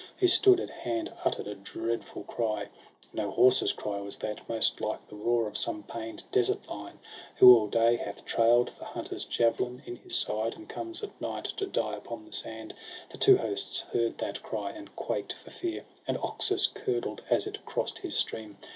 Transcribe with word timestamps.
Who 0.17 0.25
stood 0.25 0.59
at 0.59 0.71
hand, 0.71 1.13
utter'd 1.23 1.45
a 1.45 1.53
dreadful 1.53 2.23
cry;— 2.23 2.69
No 3.13 3.29
horse's 3.29 3.71
cry 3.71 3.99
was 4.01 4.15
that, 4.17 4.49
most 4.49 4.81
like 4.81 5.07
the 5.07 5.15
roar 5.15 5.47
Of 5.47 5.57
some 5.59 5.83
pain'd 5.83 6.23
desert 6.31 6.65
Kon, 6.65 6.97
who 7.35 7.55
all 7.55 7.67
day 7.67 7.97
Has 7.97 8.19
traird 8.21 8.69
the 8.79 8.85
hunter's 8.85 9.25
javelin 9.25 9.83
in 9.85 9.97
his 9.97 10.15
side, 10.17 10.55
And 10.55 10.67
comes 10.67 11.03
at 11.03 11.21
night 11.21 11.43
to 11.57 11.67
die 11.67 11.93
upon 11.95 12.25
the 12.25 12.33
sand— 12.33 12.73
The 13.11 13.19
two 13.19 13.37
hosts 13.37 13.81
heard 13.93 14.17
that 14.17 14.41
cry, 14.41 14.71
and 14.71 14.95
quaked 14.95 15.33
for 15.33 15.51
fear, 15.51 15.85
And 16.07 16.17
Oxus 16.17 16.65
curdled 16.65 17.21
as 17.29 17.45
it 17.45 17.63
cross'd 17.67 17.99
his 17.99 18.17
stream. 18.17 18.57